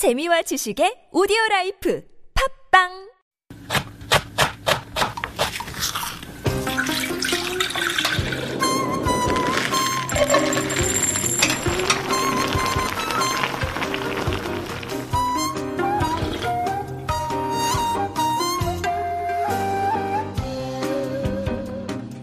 [0.00, 2.00] 재미와 지식의 오디오 라이프
[2.32, 2.88] 팝빵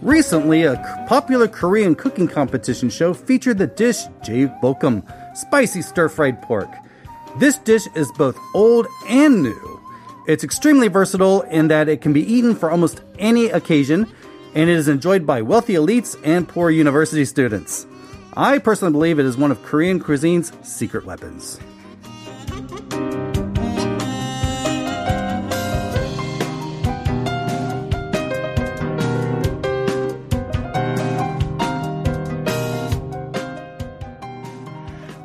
[0.02, 0.74] Recently, a
[1.06, 5.06] popular Korean cooking competition show featured the dish Jeyuk bokkeum,
[5.36, 6.66] spicy stir-fried pork.
[7.38, 9.80] This dish is both old and new.
[10.26, 14.12] It's extremely versatile in that it can be eaten for almost any occasion,
[14.56, 17.86] and it is enjoyed by wealthy elites and poor university students.
[18.36, 21.60] I personally believe it is one of Korean cuisine's secret weapons.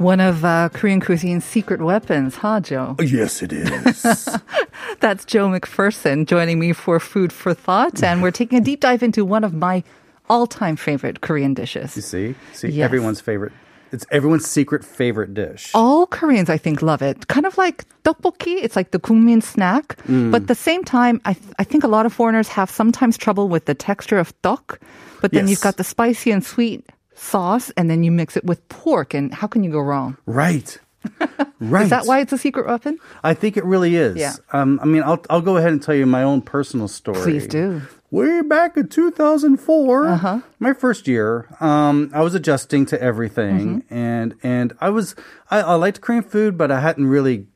[0.03, 2.97] One of uh, Korean cuisine's secret weapons, huh, Joe?
[2.99, 4.03] Yes, it is.
[4.99, 9.01] That's Joe McPherson joining me for Food for Thought, and we're taking a deep dive
[9.01, 9.81] into one of my
[10.29, 11.95] all-time favorite Korean dishes.
[11.95, 12.83] You see, see, Yes.
[12.83, 13.53] everyone's favorite.
[13.93, 15.71] It's everyone's secret favorite dish.
[15.73, 17.27] All Koreans, I think, love it.
[17.29, 18.57] Kind of like tteokbokki.
[18.61, 19.95] It's like the 국민 snack.
[20.07, 20.31] Mm.
[20.31, 23.17] But at the same time, I, th- I think a lot of foreigners have sometimes
[23.17, 24.79] trouble with the texture of tteok.
[25.21, 25.49] But then Yes.
[25.51, 26.83] you've got the spicy and sweet
[27.23, 29.13] sauce, and then you mix it with pork.
[29.13, 30.17] And how can you go wrong?
[30.25, 30.77] Right.
[31.59, 31.83] Right.
[31.85, 32.97] Is that why it's a secret weapon?
[33.23, 34.17] I think it really is.
[34.17, 34.33] Yeah.
[34.51, 37.21] Um, I mean, I'll I'll go ahead and tell you my own personal story.
[37.23, 37.81] Please do.
[38.11, 40.39] Way back in 2004, Uh-huh.
[40.59, 43.93] my first year, um, I was adjusting to everything, Mm-hmm.
[43.93, 45.15] and and I was
[45.49, 47.47] I, I liked Korean food, but I hadn't really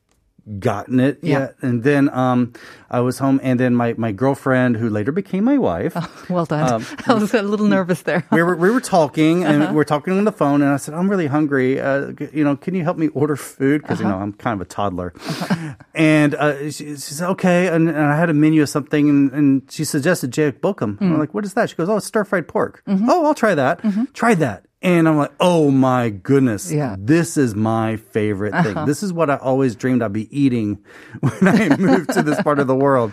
[0.58, 1.38] gotten it Yeah.
[1.38, 1.54] yet.
[1.60, 2.52] And then um,
[2.90, 5.94] I was home, and then my my girlfriend, who later became my wife.
[6.30, 6.72] Well done.
[6.72, 8.24] Um, I was a little nervous there.
[8.32, 9.72] we were we were talking and Uh-huh.
[9.74, 11.80] we are talking on the phone and I said I'm really hungry.
[11.80, 13.82] Uh, you know, can you help me order food?
[13.82, 14.08] Because Uh-huh.
[14.08, 15.12] you know I'm kind of a toddler.
[15.94, 19.32] and uh, she, she said okay, and, and I had a menu of something, and,
[19.32, 20.96] and she suggested jeyuk bokkeum.
[20.98, 21.02] Mm.
[21.02, 21.70] I'm like, what is that?
[21.70, 22.82] She goes, oh, stir fried pork.
[22.86, 23.08] Mm-hmm.
[23.10, 23.80] Oh, I'll try that.
[24.14, 24.64] Try that.
[24.80, 26.86] And I'm like, oh my goodness, Yeah.
[26.92, 26.96] Uh-huh.
[27.00, 28.84] this is my favorite thing.
[28.86, 30.78] This is what I always dreamed I'd be eating
[31.20, 33.12] when I moved to this part of the world.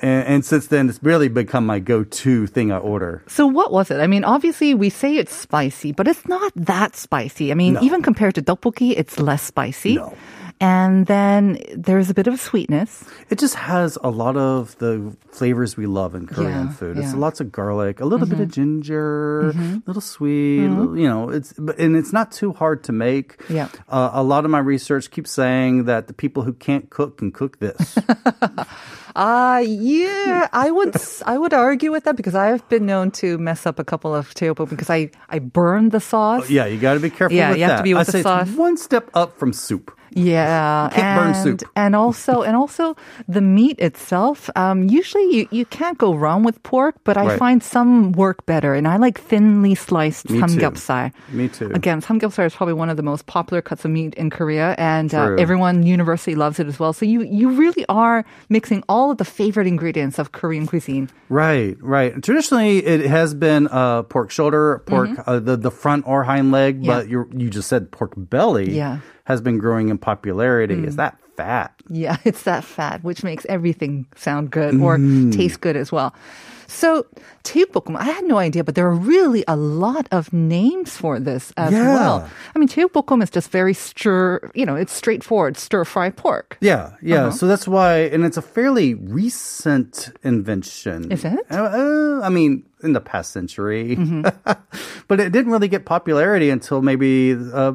[0.00, 3.22] And, and since then, it's really become my go-to thing I order.
[3.28, 4.00] So what was it?
[4.00, 7.52] I mean, obviously we say it's spicy, but it's not that spicy.
[7.52, 7.82] I mean, No.
[7.82, 9.96] even compared to tteokbokki, it's less spicy.
[9.96, 10.16] No.
[10.62, 13.04] And then there's a bit of sweetness.
[13.30, 16.96] It just has a lot of the flavors we love in Korean Yeah, food.
[16.98, 17.10] It's yeah.
[17.12, 17.20] Mm-hmm.
[17.20, 20.68] lots of garlic, a little bit of ginger, a little sweet.
[20.68, 23.40] little- you know, it's and it's not too hard to make.
[23.50, 23.68] Yeah.
[23.88, 27.32] Uh, a lot of my research keeps saying that the people who can't cook can
[27.32, 27.98] cook this.
[29.14, 30.94] Uh yeah, I would
[31.26, 34.32] I would argue with that because I've been known to mess up a couple of
[34.34, 36.48] tteokbokki because I I burned the sauce.
[36.50, 37.36] yeah, you got to be careful.
[37.36, 38.48] Yeah, with you have to be with I the sauce.
[38.48, 39.92] It's one step up from soup.
[40.14, 41.70] Yeah, can't burn and, soup.
[41.74, 42.96] and also and also
[43.28, 44.50] the meat itself.
[44.56, 47.38] Um, usually you, you can't go wrong with pork, but I Right.
[47.38, 50.44] find some work better, and I like thinly sliced Me too.
[50.44, 51.12] samgyeopsal.
[51.32, 51.70] Me too.
[51.72, 55.14] Again, samgyeopsal is probably one of the most popular cuts of meat in Korea, and
[55.14, 56.92] uh, everyone universally loves it as well.
[56.92, 61.10] So you you really are mixing all of the favorite ingredients of Korean cuisine.
[61.28, 62.22] Right, right.
[62.22, 66.76] Traditionally, it has been uh, pork shoulder, pork uh, the the front or hind leg,
[66.76, 66.84] Mm-hmm.
[66.84, 66.98] Yeah.
[67.00, 68.96] but you you just said pork belly Yeah.
[68.96, 69.02] Mm.
[69.24, 70.84] has been growing in popularity.
[70.84, 71.72] Is that fat?
[71.88, 75.32] Yeah, it's that fat, which makes everything sound good or Mm.
[75.34, 76.14] taste good as well.
[76.68, 77.04] So,
[77.44, 81.20] jeyuk bokkeum, I had no idea, but there are really a lot of names for
[81.20, 81.92] this as Yeah.
[81.92, 82.30] well.
[82.54, 86.56] I mean, jeyuk bokkeum is just very stir, you know, it's straightforward stir fry pork.
[86.62, 87.26] Yeah, yeah.
[87.28, 87.30] Uh-huh.
[87.32, 91.12] So that's why, and it's a fairly recent invention.
[91.12, 91.38] Is it?
[91.50, 94.22] Uh, uh, I mean, in the past century, Mm-hmm.
[95.08, 97.72] but it didn't really get popularity until maybe uh, uh,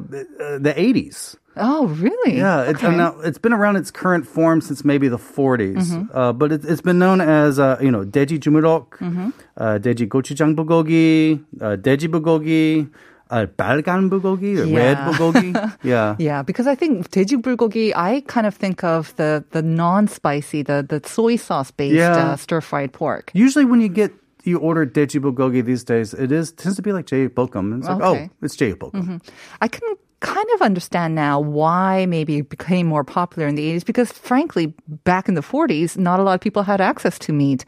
[0.58, 1.36] the 80s.
[1.58, 2.36] Oh, really?
[2.36, 2.96] Yeah, it's, Okay.
[2.96, 5.76] now it's been around its current form since maybe the 40s.
[5.76, 6.16] Mm-hmm.
[6.16, 9.30] Uh, but it, it's been known as, uh, you know, deji jumurok, Mm-hmm.
[9.56, 12.88] uh, deji gochujang bulgogi, uh, deji bulgogi,
[13.30, 15.08] uh, balgan bulgogi, or red Yeah.
[15.08, 15.72] bulgogi.
[15.82, 16.16] Yeah.
[16.18, 20.82] Yeah, because I think 돼지 bulgogi, I kind of think of the the non-spicy, the
[20.88, 22.34] the soy sauce based uh, Yeah.
[22.36, 23.30] stir fried pork.
[23.34, 24.12] Usually when you get
[24.44, 27.76] you order deji bulgogi these days, it is tends to be like jeyuk bokkeum.
[27.78, 28.30] It's like, Okay.
[28.32, 29.20] oh, it's jeyuk bokkeum.
[29.60, 29.82] I can
[30.20, 34.74] kind of understand now why maybe it became more popular in the 80s because frankly
[35.04, 37.64] back in the 40s not a lot of people had access to meat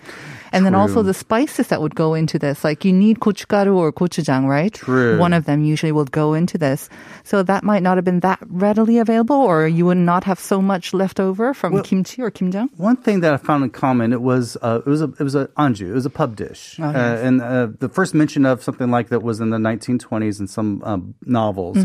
[0.52, 2.64] And then also the spices that would go into this.
[2.64, 4.75] Like you need gochugaru or gochujang, right?
[4.75, 5.19] True.
[5.19, 6.88] One of them usually will go into this.
[7.25, 10.61] So that might not have been that readily available or you would not have so
[10.61, 12.69] much left over from Well- kimchi or kimjang.
[12.76, 15.35] One thing that I found in common it was uh, it was a it was
[15.35, 16.96] a anju it was a pub dish Oh, yes.
[16.96, 20.46] uh, and uh, the first mention of something like that was in the 1920s in
[20.49, 21.79] some um, novels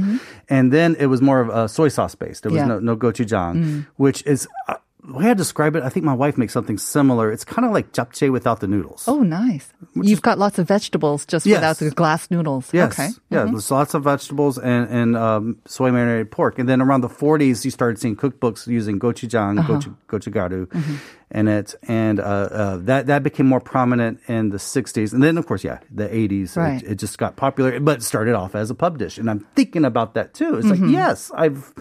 [0.50, 2.70] and then it was more of a soy sauce based there was Mm-hmm.
[2.72, 2.78] Yeah.
[2.78, 2.84] Mm.
[2.84, 4.76] no no gochujang which is uh,
[5.08, 7.72] the way I describe it I think my wife makes something similar it's kind of
[7.72, 9.72] like japchae without the noodles Oh, nice.
[9.96, 12.70] You've got lots of vegetables just without the glass noodles.
[12.74, 12.92] Yes.
[12.94, 13.10] Okay.
[13.30, 13.46] Yeah.
[13.46, 13.52] Mhm.
[13.52, 16.60] There's lots of vegetables and, and um, soy marinated pork.
[16.60, 19.74] And then around the 40s, you started seeing cookbooks using gochujang, Uh-huh.
[19.74, 20.96] gochu, gochugaru Mm-hmm.
[21.32, 21.76] in it.
[21.88, 25.14] And uh, uh, that, that became more prominent in the 60s.
[25.14, 26.82] And then, of course, yeah, the 80s, Right.
[26.84, 29.18] it, it just got popular, but it started off as a pub dish.
[29.18, 30.56] And I'm thinking about that too.
[30.58, 30.84] It's Mm-hmm.
[30.86, 31.74] like, yes, I've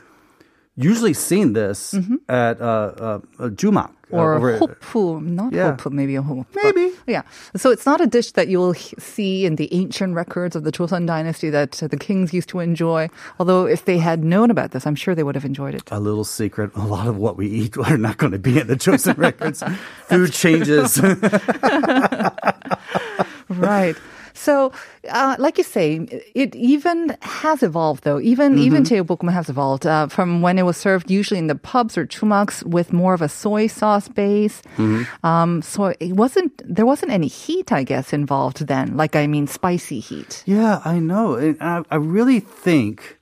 [0.76, 1.94] usually seen this
[2.28, 3.18] at uh, uh,
[3.50, 3.90] Jumak.
[3.90, 4.20] uh, Mm-hmm.
[4.20, 5.72] Or over- hopu, not Yeah.
[5.76, 6.44] hopu, maybe a hopu.
[6.62, 6.92] Maybe.
[7.08, 7.22] Yeah.
[7.56, 10.70] So it's not a dish that you will see in the ancient records of the
[10.70, 13.08] Joseon dynasty that uh, the kings used to enjoy.
[13.40, 15.82] Although if they had known about this, I'm sure they would have enjoyed it.
[15.90, 16.70] a little secret.
[16.76, 19.64] A lot of what we eat are not going to be in the Joseon records.
[20.08, 21.00] Food changes.
[23.48, 23.96] right.
[24.34, 24.72] So,
[25.08, 28.20] uh, like you say, it even has evolved though.
[28.20, 28.62] Even mm-hmm.
[28.62, 32.04] even 제육볶음 has evolved uh, from when it was served usually in the pubs or
[32.06, 34.60] jumaks with more of a soy sauce base.
[34.76, 35.26] Mm-hmm.
[35.26, 38.96] Um, so it wasn't there wasn't any heat, I guess, involved then.
[38.96, 40.42] Like I mean, spicy heat.
[40.46, 43.18] Yeah, I know, and I, I really think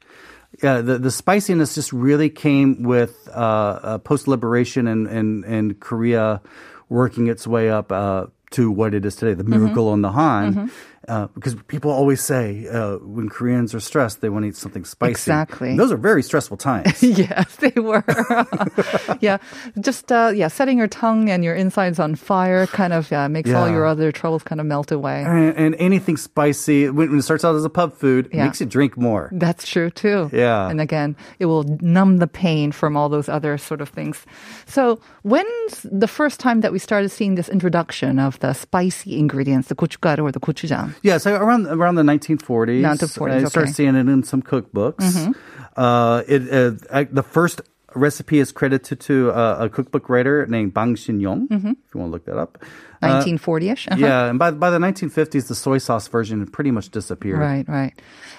[0.62, 3.40] yeah, the, the spiciness just really came with uh,
[3.82, 6.40] uh, post liberation and, and, and Korea
[6.88, 9.62] working its way up uh, to what it is today, the mm-hmm.
[9.64, 9.92] miracle mm-hmm.
[9.92, 10.54] on the Han.
[10.54, 10.66] Mm-hmm.
[11.08, 14.84] Uh, because people always say uh, when Koreans are stressed, they want to eat something
[14.84, 15.10] spicy.
[15.10, 15.70] Exactly.
[15.70, 17.02] And those are very stressful times.
[17.02, 18.04] yes, they were.
[19.20, 19.38] yeah,
[19.80, 23.50] just uh, yeah, setting your tongue and your insides on fire kind of uh, makes
[23.50, 25.24] all your other troubles kind of melt away.
[25.26, 28.44] and, and anything spicy, when, when it starts out as a pub food, it Yeah.
[28.44, 29.28] makes you drink more.
[29.32, 30.30] That's true too.
[30.32, 30.68] Yeah.
[30.68, 34.24] And again, it will numb the pain from all those other sort of things.
[34.66, 39.68] So, when's the first time that we started seeing this introduction of the spicy ingredients,
[39.68, 40.91] the gochugaru or the gochujang?
[41.01, 43.61] Yeah, so around around the 1940s, 1940s, I started okay.
[43.61, 43.71] Mm-hmm.
[43.71, 45.33] seeing it in some cookbooks.
[45.75, 47.61] Uh, it uh, I, the first
[47.95, 51.47] recipe is credited to uh, a cookbook writer named Bang Shin Yong.
[51.49, 52.57] If you want to look that up.
[53.01, 53.91] Uh, 1940ish.
[53.91, 53.99] Uh-huh.
[53.99, 57.39] yeah, and by by the 1950s, the soy sauce version had pretty much disappeared.
[57.39, 57.93] Right, right.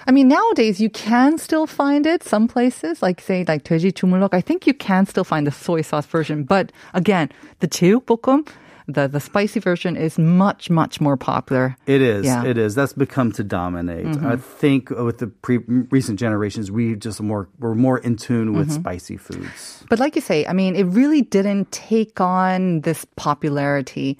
[0.05, 4.33] I mean, nowadays you can still find it some places, like say like 돼지 주물럭.
[4.33, 7.29] I think you can still find the soy sauce version, but again,
[7.59, 8.45] the 제육볶음,
[8.86, 11.76] the the spicy version is much much more popular.
[11.86, 12.26] It is.
[12.26, 12.38] Yeah.
[12.38, 12.46] Mm-hmm.
[12.50, 12.74] It is.
[12.74, 14.06] That's become to dominate.
[14.22, 18.68] I think with the pre- recent generations, we just more we're more in tune with
[18.68, 18.80] Mm-hmm.
[18.80, 19.84] spicy foods.
[19.88, 24.18] But like you say, I mean, it really didn't take on this popularity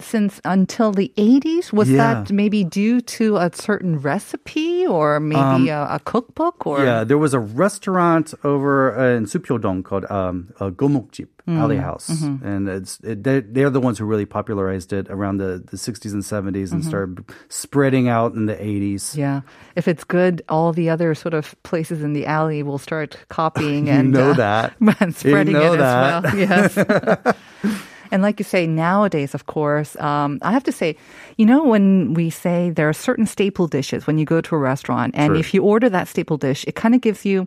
[0.00, 1.72] since until the 80s.
[1.72, 1.98] Was Yeah.
[2.24, 6.78] that maybe due to a certain recipe or maybe a, a cookbook or?
[6.80, 11.60] Um, Yeah, there was a restaurant over uh, in Supyeodong called um, uh, Gomukjip Mm.
[11.60, 12.46] Alley House, Mm-hmm.
[12.46, 16.12] and it's it, they're, they're the ones who really popularized it around the, the 60s
[16.12, 18.96] and 70s and started spreading out in the 80s.
[19.16, 19.20] Mm-hmm.
[19.20, 19.40] Yeah.
[19.74, 23.86] If it's good, all the other sort of places in the alley will start copying
[23.88, 24.74] You and know uh, that.
[25.00, 26.26] and spreading know it that.
[26.26, 26.36] as well.
[26.36, 27.36] Yes.
[28.10, 30.96] and like you say, nowadays, of course, um, I have to say,
[31.36, 34.58] you know, when we say there are certain staple dishes when you go to a
[34.58, 35.38] restaurant, and True.
[35.38, 37.46] if you order that staple dish, it kind of gives you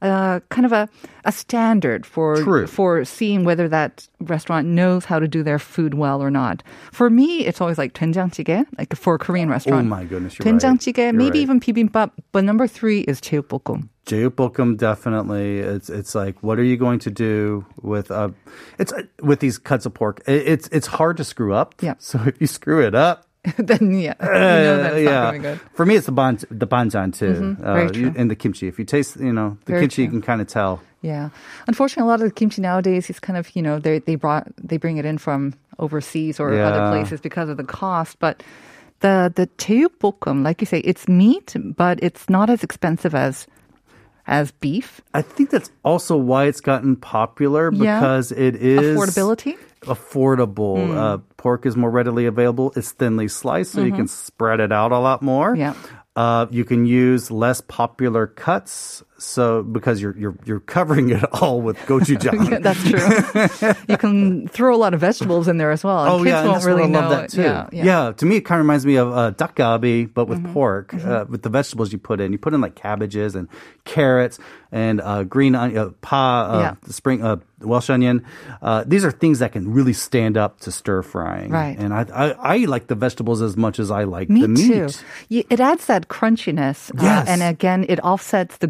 [0.00, 0.88] kind of a,
[1.24, 2.66] a standard for True.
[2.66, 6.62] for seeing whether that restaurant knows how to do their food well or not.
[6.92, 9.86] For me, it's always like 된장찌개, like for a Korean oh restaurant.
[9.86, 11.14] Oh my goodness, you 된장찌개, right.
[11.14, 11.42] maybe right.
[11.42, 12.12] even bibimbap.
[12.32, 13.88] But number three is 제육볶음.
[14.06, 15.60] Jeyuk bokkeum definitely.
[15.60, 18.30] It's it's like what are you going to do with uh,
[18.78, 20.20] it's uh, with these cuts of pork?
[20.26, 21.74] It, it's it's hard to screw up.
[21.80, 21.94] Yeah.
[21.98, 23.26] So if you screw it up,
[23.58, 25.58] then yeah, uh, you know yeah.
[25.74, 27.66] For me, it's the ban the banchan too, mm-hmm.
[27.66, 28.68] uh, and the kimchi.
[28.68, 30.04] If you taste, you know, the Very kimchi, true.
[30.04, 30.80] you can kind of tell.
[31.02, 31.28] Yeah,
[31.66, 34.48] unfortunately, a lot of the kimchi nowadays is kind of you know they they brought
[34.56, 36.68] they bring it in from overseas or yeah.
[36.68, 38.42] other places because of the cost, but.
[39.00, 43.46] The the jeyuk bokkeum, like you say, it's meat, but it's not as expensive as
[44.26, 45.02] as beef.
[45.12, 48.38] I think that's also why it's gotten popular because yeah.
[48.38, 50.78] it is affordability affordable.
[50.78, 50.96] Mm.
[50.96, 52.72] Uh, pork is more readily available.
[52.74, 55.52] It's thinly sliced, so you can spread it out a lot more.
[55.54, 55.60] Mm-hmm.
[55.60, 55.74] Yeah.
[56.16, 61.60] Uh, you can use less popular cuts So because you're you're you're covering it all
[61.62, 62.50] with gochujang.
[62.50, 63.70] Yeah, that's true.
[63.88, 66.06] you can throw a lot of vegetables in there as well.
[66.06, 67.42] Oh kids yeah, won't really I love that too.
[67.42, 67.86] Yeah, Mm-hmm.
[67.86, 68.12] yeah.
[68.12, 71.42] to me it kind of reminds me of uh, dakgalbi, but with pork, uh, with
[71.42, 72.32] the vegetables you put in.
[72.32, 73.48] You put in like cabbages and
[73.84, 74.38] carrots
[74.72, 76.74] and uh, green onion, uh, pa, uh, Yeah.
[76.90, 78.24] spring, uh, Welsh onion.
[78.60, 81.50] Uh, these are things that can really stand up to stir frying.
[81.50, 81.78] Right.
[81.78, 85.00] And I, I I like the vegetables as much as I like Me the meat.
[85.30, 85.44] too.
[85.48, 86.90] It adds that crunchiness.
[86.90, 87.28] uh, Yes.
[87.28, 88.66] and again, it offsets the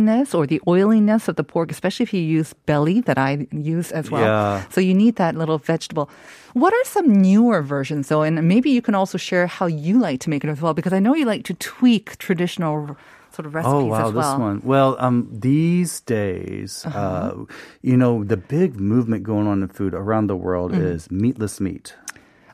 [0.00, 3.92] greasiness or the oiliness of the pork, especially if you use belly that I use
[3.92, 4.22] as well.
[4.22, 4.64] Yeah.
[4.70, 6.08] So you need that little vegetable.
[6.54, 8.22] What are some newer versions though?
[8.22, 10.92] And maybe you can also share how you like to make it as well, because
[10.92, 12.96] I know you like to tweak traditional
[13.32, 14.24] sort of recipes Oh wow, as well.
[14.24, 14.36] Uh-huh.
[14.38, 14.60] this one.
[14.64, 17.44] Well, um, these days, uh
[17.82, 20.86] you know, the big movement going on in food around the world Mm-hmm.
[20.96, 21.94] is meatless meat,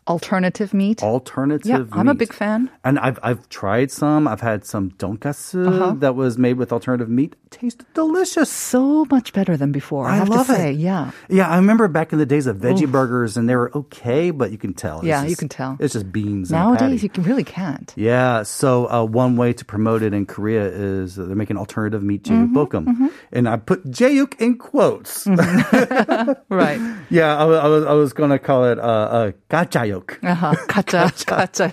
[0.09, 1.03] Alternative meat.
[1.03, 1.67] alternative.
[1.91, 2.71] Yeah, I'm a big fan.
[2.83, 4.27] And I've I've tried some.
[4.27, 5.93] I've had some donkasu Uh-huh.
[5.99, 7.37] that was made with alternative meat.
[7.51, 8.51] Tasted delicious.
[8.51, 10.09] So much better than before.
[10.09, 10.79] I, I have love to say, it.
[10.79, 11.13] yeah.
[11.29, 14.51] Yeah, I remember back in the days of veggie burgers, and they were okay, but
[14.51, 15.05] you can tell.
[15.05, 15.77] Yeah, you just- can tell.
[15.79, 16.51] It's just beans.
[16.51, 17.93] Nowadays, you can, really can't.
[17.95, 22.25] Yeah, so uh, one way to promote it in Korea is they're making alternative meat
[22.25, 25.27] Mm-hmm, jeyuk and I put jeyuk in quotes.
[26.49, 26.81] Right.
[27.13, 30.19] Yeah, I, wa- I was I was gonna call it uh, uh, gachayuk.
[30.25, 30.55] Uh-huh.
[30.67, 31.03] Gacha,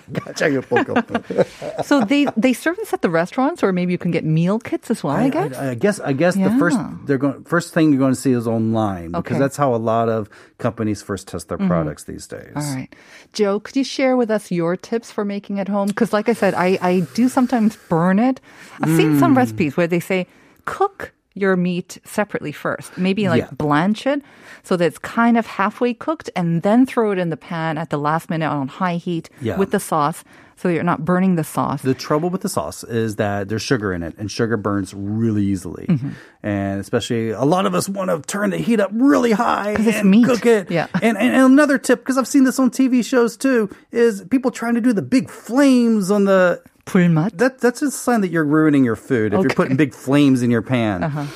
[0.04, 1.84] gacha.
[1.84, 4.90] So they they serve this at the restaurants, or maybe you can get meal kits
[4.90, 5.16] as well.
[5.16, 5.56] I, guess.
[5.56, 8.46] I, guess I guess the first they're going first thing you're going to see is
[8.46, 9.34] online because Okay.
[9.34, 9.40] Mm-hmm.
[9.42, 10.28] that's how a lot of
[10.58, 12.52] companies first test their products these days.
[12.54, 12.94] All right,
[13.32, 15.88] Joe, could you share with us your tips for making it home?
[15.88, 18.40] Because, like I said, I I do sometimes burn it.
[18.82, 19.18] I've seen Mm.
[19.20, 20.26] some recipes where they say
[20.66, 22.96] cook your meat separately first.
[22.98, 23.50] Maybe like Yeah.
[23.52, 24.22] blanch it
[24.62, 27.90] so that it's kind of halfway cooked, and then throw it in the pan at
[27.90, 29.56] the last minute on high heat Yeah.
[29.56, 30.22] with the sauce,
[30.56, 31.80] so you're not burning the sauce.
[31.80, 35.44] The trouble with the sauce is that there's sugar in it, and sugar burns really
[35.44, 35.86] easily.
[35.88, 36.10] Mm-hmm.
[36.42, 40.24] And especially, a lot of us want to turn the heat up really high and
[40.26, 40.70] cook it.
[40.70, 40.88] Yeah.
[41.00, 44.50] And, and, and another tip, because I've seen this on TV shows too, is people
[44.50, 46.60] trying to do the big flames on the.
[46.90, 47.36] 불맛.
[47.38, 50.50] That that's a sign that you're ruining your food if you're putting big flames in
[50.50, 51.28] your pan.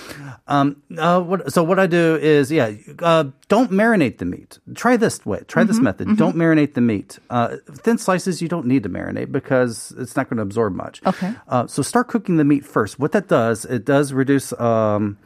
[0.46, 4.58] Um, uh, what, so what I do is, yeah, uh, don't marinate the meat.
[4.74, 5.40] Try this way.
[5.48, 6.18] Try this method.
[6.18, 7.18] Don't marinate the meat.
[7.30, 11.00] Uh, thin slices you don't need to marinate because it's not going to absorb much.
[11.06, 11.32] Okay.
[11.48, 12.98] Uh, so start cooking the meat first.
[12.98, 15.16] What that does, it does reduce um,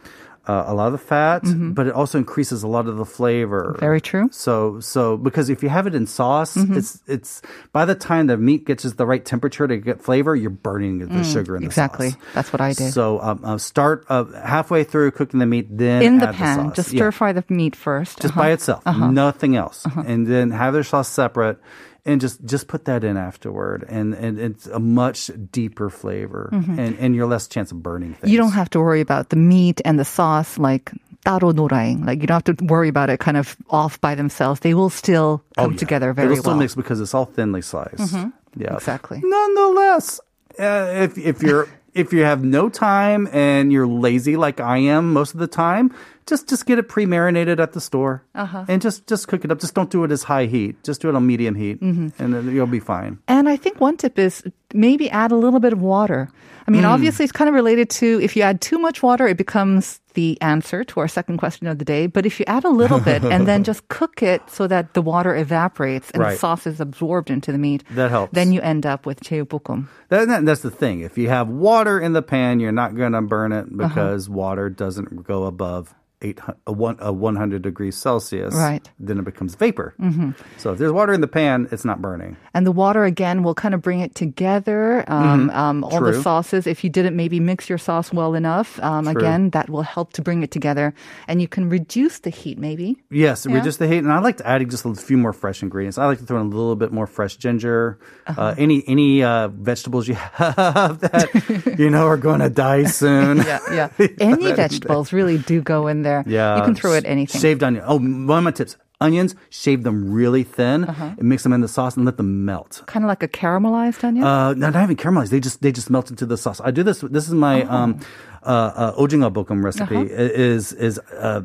[0.48, 1.42] uh, a lot of the fat,
[1.74, 3.76] but it also increases a lot of the flavor.
[3.78, 4.28] Very true.
[4.32, 8.36] So so because if you have it in sauce, it's it's by the time the
[8.38, 11.66] meat gets just the right temperature to get flavor, you're burning the sugar in the
[11.68, 12.10] exactly.
[12.10, 12.16] sauce.
[12.16, 12.32] Exactly.
[12.34, 12.92] That's what I did.
[12.92, 16.76] So um, uh, start uh, halfway through cooking the meat, then in the pan, sauce.
[16.76, 16.98] just Yeah.
[16.98, 18.18] stir fry the meat first.
[18.20, 18.40] just Uh-huh.
[18.40, 21.58] by itself, nothing else, and then have their sauce separate,
[22.05, 26.97] and just just put that in afterward, and and it's a much deeper flavor, and
[26.99, 28.27] and you're less chance of burning things.
[28.27, 28.29] Mm-hmm.
[28.31, 30.91] You don't have to worry about the meat and the sauce like
[31.25, 32.03] 따로 노라잉.
[32.05, 34.59] Like you don't have to worry about it kind of off by themselves.
[34.59, 35.77] They will still Oh, come yeah.
[35.79, 36.59] together very It'll still well.
[36.59, 38.11] mix because it's all thinly sliced.
[38.59, 39.21] Yeah, Exactly.
[39.23, 40.19] Nonetheless,
[40.59, 45.13] uh, if if you're if you have no time and you're lazy like I am
[45.13, 45.93] most of the time,
[46.27, 48.63] just just get it pre-marinated at the store Uh-huh.
[48.67, 49.59] and just just cook it up.
[49.59, 50.81] Just don't do it as high heat.
[50.83, 52.15] Just do it on medium heat, Mm-hmm.
[52.21, 53.19] and then you'll be fine.
[53.27, 56.29] And I think one tip is maybe add a little bit of water.
[56.65, 56.95] I mean, Mm.
[56.95, 60.39] obviously, it's kind of related to if you add too much water, it becomes the
[60.39, 62.07] answer to our second question of the day.
[62.07, 65.01] But if you add a little bit and then just cook it so that the
[65.01, 66.39] water evaporates and the Right.
[66.39, 68.31] sauce is absorbed into the meat, That helps.
[68.31, 69.87] then you end up with 제육볶음.
[70.07, 71.01] That, that- that's the thing.
[71.03, 73.87] If you have water in the pan, you're not going to burn it Uh-huh.
[73.89, 75.91] because water doesn't go above
[76.22, 78.54] eight a one a 100 degrees Celsius.
[78.54, 78.88] Right.
[78.98, 79.94] Then it becomes vapor.
[80.00, 80.30] Mm-hmm.
[80.58, 82.36] So if there's water in the pan, it's not burning.
[82.54, 85.04] And the water again will kind of bring it together.
[85.08, 86.22] Um, um, all the Mm-hmm.
[86.22, 86.66] Sauces.
[86.66, 90.22] If you didn't maybe mix your sauce well enough, um, again that will help to
[90.22, 90.94] bring it together.
[91.28, 92.96] And you can reduce the heat maybe.
[93.10, 93.54] Yes, Yeah.
[93.54, 95.98] reduce the heat, and I like to add just a few more fresh ingredients.
[95.98, 99.48] I like to throw in a little bit more fresh ginger, uh any any uh,
[99.48, 103.38] vegetables you have that you know are going to die soon.
[103.48, 103.88] Yeah, yeah.
[104.20, 106.07] Any vegetables really do go in there.
[106.26, 106.56] Yeah.
[106.58, 107.40] you can throw it anything.
[107.40, 107.82] Shaved onion.
[107.86, 111.14] Oh, one of my tips: onions, shave them really thin, Uh-huh.
[111.18, 112.82] and mix them in the sauce, and let them melt.
[112.86, 114.24] kind of like a caramelized onion.
[114.24, 115.30] Uh, no, not even caramelized.
[115.30, 116.60] They just they just melt into the sauce.
[116.64, 117.00] I do this.
[117.16, 117.76] This is my Oh.
[117.76, 118.00] um,
[118.42, 118.46] uh,
[118.82, 119.96] uh, ojinga bokum recipe.
[119.96, 120.06] Uh-huh.
[120.48, 121.42] Is is uh,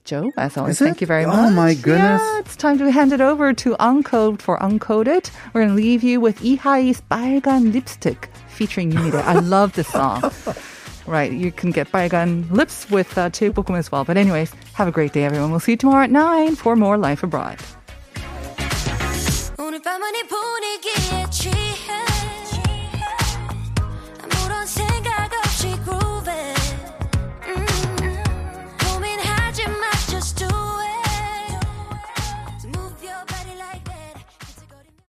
[0.05, 1.37] Joe, as always, thank you very much.
[1.37, 2.21] Oh my goodness.
[2.21, 5.31] Yeah, it's time to hand it over to Uncode for Uncoded.
[5.53, 9.23] We're going to leave you with Lee Hi's 빨간 lipstick featuring Yoonmirae.
[9.23, 10.21] I love this song.
[11.05, 11.31] Right.
[11.31, 14.05] You can get Bygone Lips with uh, jeyuk bokkeum as well.
[14.05, 15.51] But, anyways, have a great day, everyone.
[15.51, 17.59] We'll see you tomorrow at 9 for more Life Abroad.